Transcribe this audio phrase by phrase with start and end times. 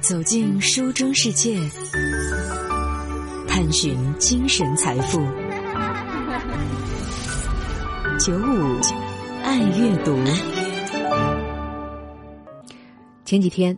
[0.00, 1.54] 走进书中世界，
[3.46, 5.18] 探寻精神财富。
[8.18, 8.80] 九五
[9.44, 10.16] 爱阅读。
[13.26, 13.76] 前几天，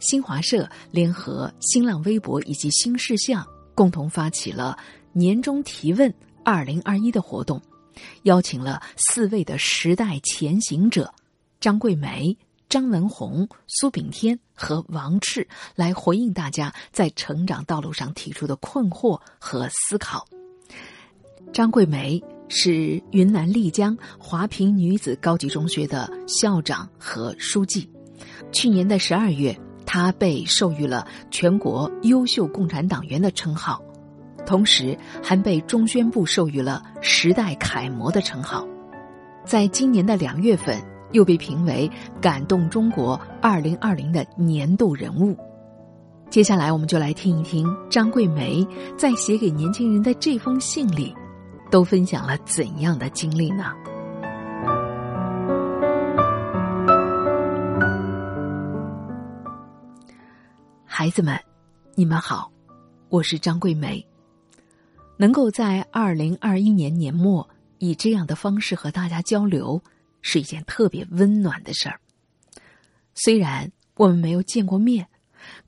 [0.00, 4.76] 新华社联合新浪微博以及新事项共同发起了
[5.12, 6.12] 年终提问
[6.44, 7.62] 二零二一的活动，
[8.24, 11.14] 邀请了四位的时代前行者：
[11.60, 12.36] 张桂梅。
[12.70, 20.24] 张文宏、苏炳添和王赤来回应大家在成长道路上提出的困惑和思考。
[21.52, 27.90] 张桂梅是云南丽江华坪女子高级中学的校长和书记。
[28.52, 33.82] 去年的十二月，她被授予了全国优秀共产党员的称号，
[34.46, 38.64] 同时还被中宣部授予了时代楷模的称号。
[39.44, 40.80] 在今年的两月份。
[41.12, 45.36] 又被评为感动中国二零二零的年度人物。
[46.28, 51.12] 接下来，我们就来听一听张桂梅在写给年轻人的这封信里，
[51.70, 53.72] 都分享了怎样的经历呢？
[60.84, 61.36] 孩子们，
[61.96, 62.52] 你们好，
[63.08, 64.06] 我是张桂梅。
[65.16, 69.82] 能够在二零二一年年末以这样的方式和大家交流。
[70.22, 72.00] 是一件特别温暖的事儿。
[73.14, 75.06] 虽然我们没有见过面，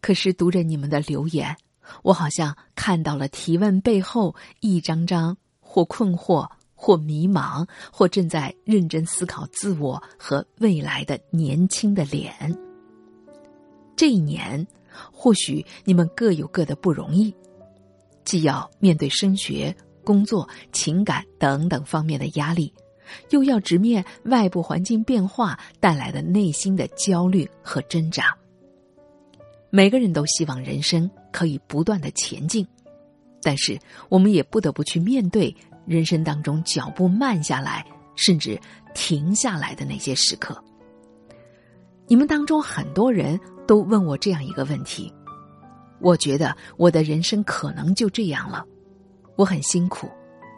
[0.00, 1.56] 可是读着你们的留言，
[2.02, 12.34] 我好像看到了提问背后一张张或困惑、或迷茫、或正在认真思考自我和未来的年轻的脸。
[13.94, 14.66] 这一年，
[15.12, 17.34] 或许你们各有各的不容易，
[18.24, 22.72] 既要面对升学、工作、情感等等方面的压力。
[23.30, 28.36] 又要直面外部环境变化带来的内心的焦虑和挣扎。
[29.70, 32.66] 每个人都希望人生可以不断的前进，
[33.42, 35.54] 但是我们也不得不去面对
[35.86, 38.60] 人生当中脚步慢下来，甚至
[38.94, 40.62] 停下来的那些时刻。
[42.06, 45.10] 你们当中很多人都问我这样一个问题：
[46.00, 48.66] 我觉得我的人生可能就这样了，
[49.36, 50.06] 我很辛苦，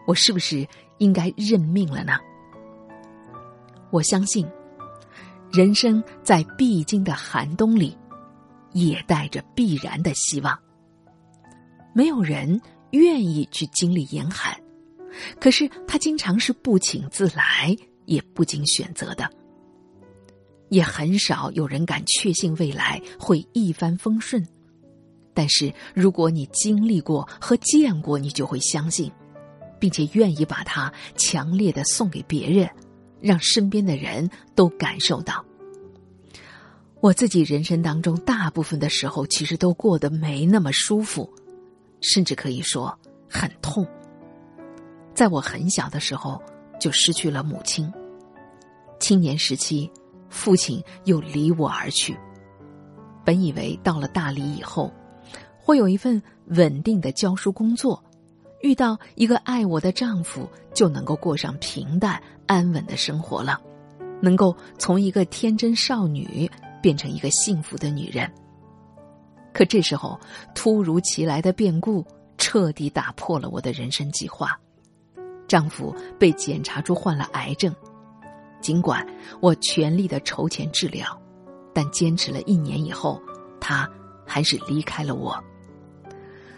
[0.08, 0.66] 我是不是
[0.98, 2.14] 应该认命了呢？
[3.94, 4.44] 我相信，
[5.52, 7.96] 人生在必经的寒冬里，
[8.72, 10.58] 也带着必然的希望。
[11.94, 12.60] 没有人
[12.90, 14.52] 愿意去经历严寒，
[15.38, 17.72] 可是他经常是不请自来，
[18.06, 19.30] 也不经选择的。
[20.70, 24.44] 也很少有人敢确信未来会一帆风顺，
[25.32, 29.08] 但是如果你经历过和见过，你就会相信，
[29.78, 32.68] 并且愿意把它强烈的送给别人。
[33.24, 35.42] 让身边的人都感受到，
[37.00, 41.32] 我自己人生当中大部分的时候，其实都过得没那么舒服，
[42.02, 42.94] 甚至可以说
[43.26, 43.86] 很痛。
[45.14, 46.38] 在我很小的时候
[46.78, 47.90] 就失去了母亲，
[49.00, 49.90] 青年时期
[50.28, 52.14] 父亲又离我而去。
[53.24, 54.92] 本以为到了大理以后，
[55.58, 58.03] 会有一份稳定的教书工作。
[58.64, 63.60] 遇到一个爱我的丈夫，就能够过上平淡安稳的生活了，
[64.22, 68.26] 能够从一个天真少女变成一个幸福的女人。
[69.52, 70.18] 可这时候，
[70.54, 72.02] 突如其来的变故
[72.38, 74.58] 彻底打破了我的人生计划。
[75.46, 77.70] 丈夫被检查出患了癌症，
[78.62, 79.06] 尽管
[79.42, 81.06] 我全力的筹钱治疗，
[81.74, 83.20] 但坚持了一年以后，
[83.60, 83.86] 他
[84.24, 85.38] 还是离开了我。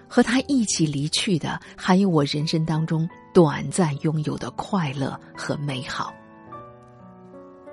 [0.08, 6.14] 和他一起离去的，还有我人生当中短暂拥有的快乐和美好。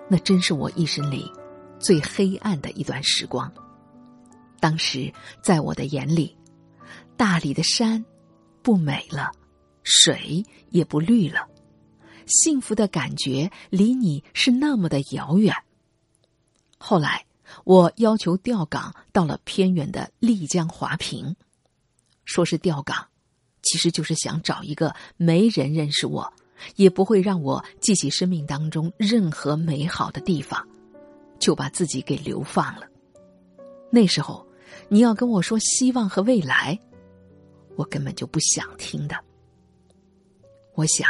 [0.10, 1.32] 那真是我一生里
[1.80, 3.52] 最黑暗的一段时光。
[4.60, 5.12] 当时
[5.42, 6.36] 在我的眼里，
[7.18, 8.04] 大理的山
[8.62, 9.32] 不美了，
[9.84, 11.48] 水也不绿了，
[12.26, 15.54] 幸福的感觉离你是那么的遥远。
[16.78, 17.26] 后来
[17.64, 21.36] 我要求调岗到了偏远的丽江华坪。
[22.34, 23.06] 说是调岗，
[23.62, 26.34] 其实就是想找一个没人认识我，
[26.78, 30.68] 也不会让我记起生命当中任何美好的地方，
[31.38, 32.88] 就把自己给流放了。
[33.92, 34.44] 那时候，
[34.90, 36.80] 你要跟我说希望和未来，
[37.76, 39.16] 我根本就不想听的。
[40.74, 41.08] 我想，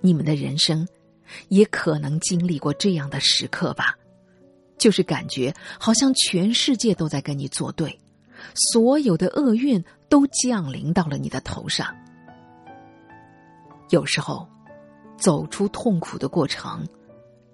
[0.00, 0.86] 你们的人生，
[1.48, 3.98] 也可能经历过这样的时刻吧，
[4.78, 7.98] 就是感觉好像全世界都在跟你作对。
[8.54, 11.94] 所有的厄运都降临到了你的头上。
[13.90, 14.46] 有时候，
[15.16, 16.86] 走出痛苦的过程，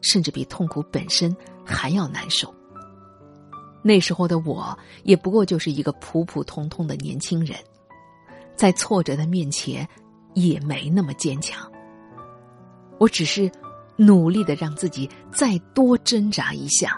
[0.00, 1.34] 甚至比痛苦本身
[1.64, 2.52] 还要难受。
[3.82, 7.58] 那时候的我也不过就是一个普普通通的年轻人，
[8.54, 9.87] 在挫折的面前
[10.34, 11.70] 也没那么坚强。
[12.99, 13.50] 我只是
[13.96, 16.96] 努力的让自己再多挣扎一下，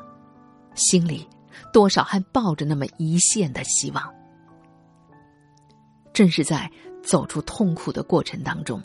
[0.75, 1.27] 心里
[1.73, 4.15] 多少还抱着那么一线的希望。
[6.15, 6.71] 正是在
[7.03, 8.81] 走出痛苦的过程当中，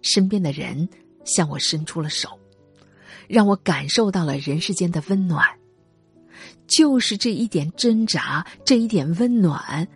[0.00, 0.88] 身边的人
[1.24, 2.30] 向我伸出了手，
[3.28, 5.44] 让我感受到了人世间的温暖。
[6.68, 9.86] 就是这一点挣扎，这一点温暖，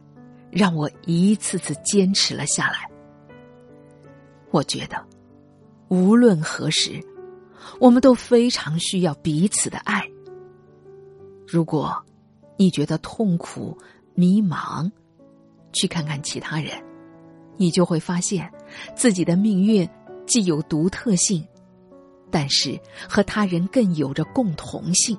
[0.50, 2.90] 让我一次次坚持了下来。
[4.50, 5.06] 我觉得，
[5.88, 7.00] 无论何时，
[7.78, 10.06] 我们都非常需要彼此的爱。
[11.46, 12.04] 如果
[12.56, 13.78] 你觉得痛苦、
[14.14, 14.90] 迷茫，
[15.72, 16.72] 去看看其他人，
[17.56, 18.50] 你就会发现，
[18.94, 19.88] 自己的命运
[20.26, 21.46] 既有独特性，
[22.30, 22.78] 但是
[23.08, 25.16] 和他人更有着共同性。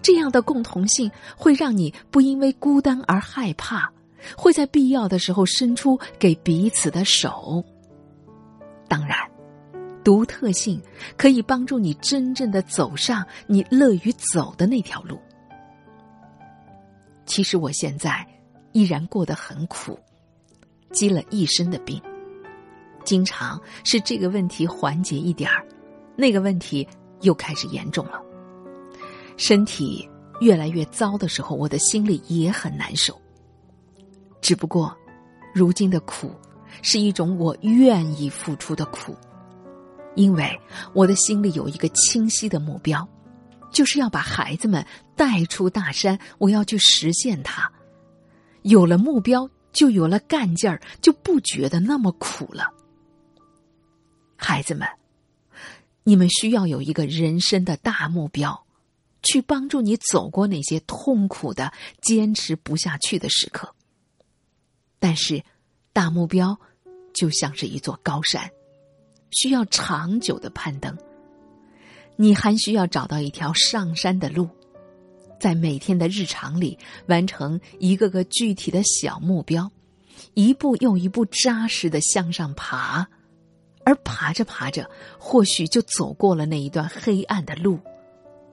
[0.00, 3.88] 这样的共同性会让你不因为孤单而害怕，
[4.36, 7.64] 会在必要的时候伸出给彼此的手。
[8.88, 9.16] 当然，
[10.02, 10.82] 独特性
[11.16, 15.18] 可以帮助你真正的走上你乐于走的那条路。
[17.24, 18.26] 其实我现在
[18.72, 19.98] 依然过得很苦，
[20.90, 22.00] 积了一身的病，
[23.04, 25.66] 经常是这个问题缓解一点儿，
[26.16, 26.86] 那个问题
[27.20, 28.20] 又开始严重了。
[29.36, 30.08] 身体
[30.40, 33.20] 越来越糟的时候，我的心里也很难受。
[34.40, 34.96] 只不过，
[35.54, 36.32] 如今的苦
[36.82, 39.16] 是一种我愿意付出的苦，
[40.14, 40.60] 因为
[40.92, 43.08] 我的心里有一个清晰的目标，
[43.70, 44.84] 就是要把孩子们
[45.14, 46.18] 带出大山。
[46.38, 47.70] 我要去实现它。
[48.62, 52.72] 有了目标，就有了干劲儿，就不觉得那么苦了。
[54.36, 54.88] 孩子们，
[56.02, 58.64] 你们需要有一个人生的大目标。
[59.24, 63.72] 去帮助你走过那些痛苦的、坚持不下去的时刻。
[64.98, 65.44] 但是，
[65.92, 66.58] 大目标
[67.14, 68.50] 就像是一座高山，
[69.30, 70.98] 需要长久的攀登。
[72.16, 74.50] 你还需要找到一条上山的路，
[75.42, 79.68] 在每天的日常里完成一个个具体的小目标，
[80.34, 83.04] 一步又一步扎实的向上爬，
[83.84, 87.76] 而爬着爬着，或许就走过了那一段黑暗的路。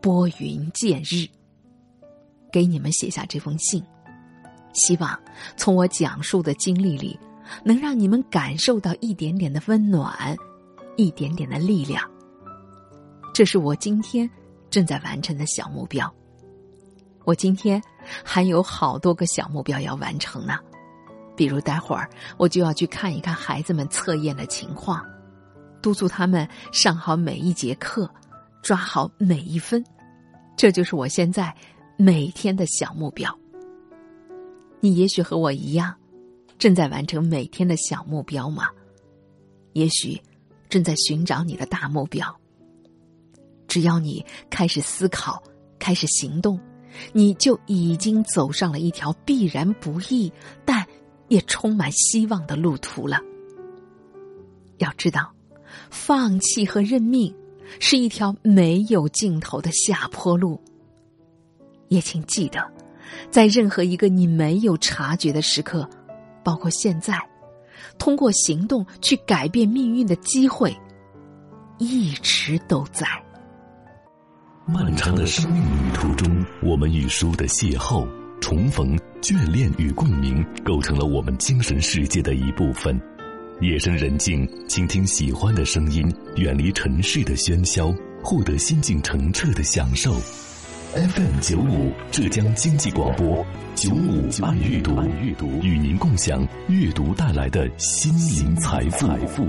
[0.02, 1.28] 拨云见日，
[2.52, 3.84] 给你们写下这封信，
[4.74, 5.16] 希望
[5.56, 7.20] 从我讲述的经历里，
[7.64, 10.36] 能让你们感受到一点点的温暖，
[10.98, 12.04] 一点点的力量。
[13.32, 14.28] 这是我今天
[14.72, 16.12] 正在完成的小目标。
[17.30, 17.80] 我今天
[18.24, 20.58] 还有好多个小目标要完成呢，
[21.38, 25.06] 比如待会儿我就要去看一看孩子们测验的情况，
[25.80, 28.10] 督促他们上好每一节课。
[28.64, 29.82] 抓好每一分，
[30.58, 31.56] 这就是我现在
[31.98, 33.34] 每天的小目标。
[34.82, 35.96] 你也许和我一样，
[36.58, 38.68] 正在完成每天的小目标吗？
[39.74, 40.20] 也许
[40.68, 42.36] 正在寻找你的大目标。
[43.68, 45.42] 只要你开始思考，
[45.80, 46.60] 开始行动，
[47.14, 50.32] 你就已经走上了一条必然不易，
[50.66, 50.86] 但
[51.28, 53.20] 也充满希望的路途了。
[54.78, 55.32] 要知道，
[55.90, 57.34] 放弃和认命。
[57.80, 60.60] 是一条没有尽头的下坡路。
[61.90, 62.60] 也请记得，
[63.30, 65.88] 在任何一个你没有察觉的时刻，
[66.44, 67.16] 包括现在，
[68.00, 70.76] 通过行动去改变命运的机会，
[71.78, 73.06] 一直都在。
[74.72, 78.08] 漫长的生命旅途中，我们与书的邂逅、
[78.40, 83.00] 重逢、眷恋与共鸣，构成了我们精神世界的一部分。
[83.62, 87.92] 夜深人静，倾听喜欢的声音，远离尘世的喧嚣，
[88.24, 90.14] 获得心境澄澈的享受。
[90.94, 94.96] FM 九五，浙江经济广播，九五爱阅读，
[95.64, 99.48] 与您共享阅读带来的心灵财富。